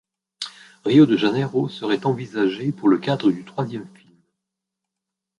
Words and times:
Rio 0.83 1.05
de 1.05 1.15
Janeiro 1.15 1.69
serait 1.69 2.07
envisagée 2.07 2.71
pour 2.71 2.89
le 2.89 2.97
cadre 2.97 3.29
du 3.29 3.45
troisième 3.45 3.87
film. 3.93 4.15